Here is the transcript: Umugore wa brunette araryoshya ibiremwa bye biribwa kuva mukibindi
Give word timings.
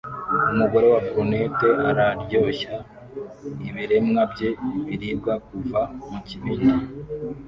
Umugore 0.51 0.85
wa 0.93 0.99
brunette 1.05 1.67
araryoshya 1.89 2.71
ibiremwa 3.67 4.21
bye 4.31 4.49
biribwa 4.85 5.33
kuva 5.47 5.81
mukibindi 6.09 6.73